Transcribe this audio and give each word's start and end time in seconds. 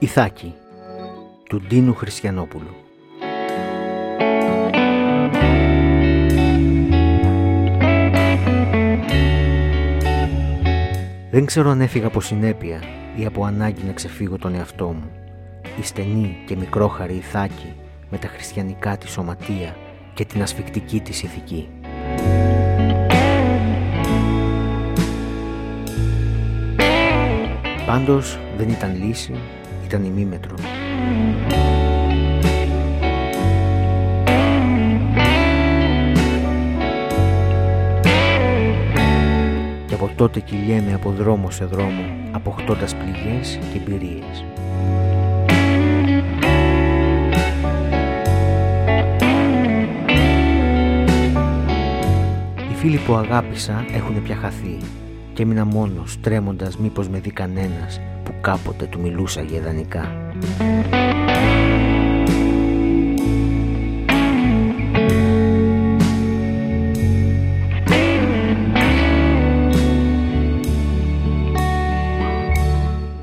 Ιθάκη 0.00 0.54
του 1.48 1.60
Ντίνου 1.60 1.94
Χριστιανόπουλου 1.94 2.74
Δεν 11.30 11.44
ξέρω 11.44 11.70
αν 11.70 11.80
έφυγα 11.80 12.06
από 12.06 12.20
συνέπεια 12.20 12.82
ή 13.16 13.24
από 13.24 13.44
ανάγκη 13.44 13.84
να 13.84 13.92
ξεφύγω 13.92 14.38
τον 14.38 14.54
εαυτό 14.54 14.86
μου. 14.86 15.10
Η 15.80 15.82
στενή 15.82 16.36
και 16.46 16.56
μικρόχαρη 16.56 17.14
Ιθάκη 17.14 17.72
με 18.10 18.18
τα 18.18 18.28
χριστιανικά 18.28 18.96
της 18.96 19.10
σωματεία 19.10 19.76
και 20.14 20.24
την 20.24 20.42
ασφικτική 20.42 21.00
της 21.00 21.22
ηθική. 21.22 21.68
Πάντως 27.86 28.38
δεν 28.56 28.68
ήταν 28.68 29.04
λύση, 29.04 29.34
ήταν 29.88 30.04
ημίμετρο. 30.04 30.54
Και 39.86 39.94
από 39.94 40.10
τότε 40.16 40.40
κυλιέμαι 40.40 40.94
από 40.94 41.10
δρόμο 41.10 41.50
σε 41.50 41.64
δρόμο, 41.64 42.02
αποκτώντας 42.30 42.94
πληγές 42.94 43.58
και 43.72 43.78
εμπειρίες. 43.78 44.44
Οι 52.70 52.74
φίλοι 52.74 52.98
που 53.06 53.14
αγάπησα 53.14 53.84
έχουν 53.92 54.22
πια 54.22 54.36
χαθεί 54.36 54.78
και 55.32 55.42
έμεινα 55.42 55.64
μόνος 55.64 56.20
τρέμοντας 56.20 56.76
μήπως 56.76 57.08
με 57.08 57.18
δει 57.18 57.30
κανένας 57.30 58.00
που 58.17 58.17
κάποτε 58.40 58.86
του 58.86 59.00
μιλούσα 59.00 59.42
για 59.42 59.58
ιδανικά. 59.58 60.32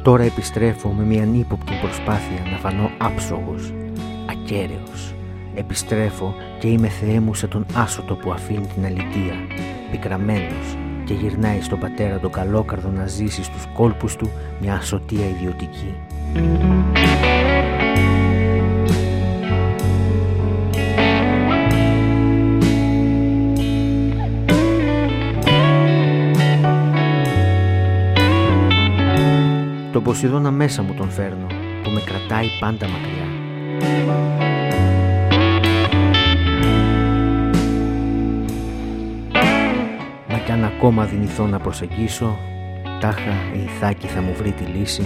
Τώρα 0.06 0.24
επιστρέφω 0.24 0.90
με 0.90 1.04
μια 1.04 1.24
ανύποπτη 1.24 1.74
προσπάθεια 1.82 2.52
να 2.52 2.58
φανώ 2.58 2.92
άψογος, 2.98 3.74
ακέραιος. 4.30 5.16
Επιστρέφω 5.56 6.36
και 6.60 6.68
είμαι 6.68 6.88
Θεέ 6.88 7.20
μου 7.20 7.34
σε 7.34 7.48
τον 7.48 7.66
άσωτο 7.76 8.16
που 8.16 8.32
αφήνει 8.32 8.68
την 8.68 8.86
αλητεία, 8.86 9.36
πικραμένος, 9.92 10.78
και 11.06 11.14
γυρνάει 11.14 11.62
στον 11.62 11.80
πατέρα 11.80 12.20
τον 12.20 12.32
καλόκαρδο 12.32 12.90
να 12.90 13.08
ζήσει 13.08 13.44
στους 13.44 13.66
κόλπους 13.74 14.16
του 14.16 14.32
μια 14.62 14.74
ασωτεία 14.74 15.28
ιδιωτική. 15.28 15.96
Το 29.92 30.02
Ποσειδώνα 30.02 30.52
μέσα 30.52 30.82
μου 30.82 30.94
τον 30.94 31.10
φέρνω 31.10 31.48
που 31.84 31.90
με 31.90 32.02
κρατάει 32.06 32.48
πάντα 32.60 32.88
μακριά. 32.88 33.26
Κι 40.56 40.62
αν 40.62 40.68
ακόμα 40.76 41.06
δυνηθώ 41.06 41.48
να 41.48 41.60
προσεγγίσω, 41.60 42.38
τάχα 43.00 43.32
η 43.56 43.64
Ιθάκη 43.64 44.08
θα 44.08 44.22
μου 44.22 44.34
βρει 44.34 44.52
τη 44.52 44.64
λύση 44.64 45.06